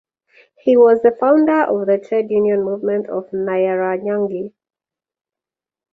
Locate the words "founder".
1.19-1.61